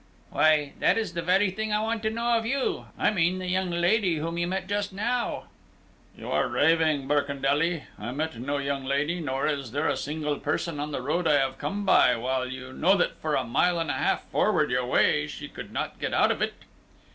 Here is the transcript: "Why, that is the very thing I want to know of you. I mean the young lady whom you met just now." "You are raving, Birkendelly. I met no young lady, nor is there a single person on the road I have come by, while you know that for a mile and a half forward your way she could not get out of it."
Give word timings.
"Why, 0.31 0.73
that 0.79 0.97
is 0.97 1.13
the 1.13 1.21
very 1.21 1.51
thing 1.51 1.71
I 1.71 1.79
want 1.79 2.01
to 2.01 2.09
know 2.09 2.35
of 2.35 2.43
you. 2.43 2.87
I 2.97 3.11
mean 3.11 3.37
the 3.37 3.45
young 3.47 3.69
lady 3.69 4.15
whom 4.15 4.35
you 4.35 4.47
met 4.47 4.65
just 4.65 4.91
now." 4.91 5.43
"You 6.17 6.31
are 6.31 6.47
raving, 6.47 7.07
Birkendelly. 7.07 7.83
I 7.99 8.11
met 8.11 8.39
no 8.39 8.57
young 8.57 8.83
lady, 8.83 9.19
nor 9.19 9.45
is 9.45 9.73
there 9.73 9.87
a 9.87 9.95
single 9.95 10.37
person 10.39 10.79
on 10.79 10.89
the 10.91 11.03
road 11.03 11.27
I 11.27 11.33
have 11.37 11.59
come 11.59 11.85
by, 11.85 12.15
while 12.15 12.47
you 12.51 12.73
know 12.73 12.97
that 12.97 13.17
for 13.21 13.35
a 13.35 13.43
mile 13.43 13.77
and 13.77 13.91
a 13.91 13.93
half 13.93 14.23
forward 14.31 14.71
your 14.71 14.87
way 14.87 15.27
she 15.27 15.47
could 15.47 15.71
not 15.71 15.99
get 15.99 16.15
out 16.15 16.31
of 16.31 16.41
it." 16.41 16.55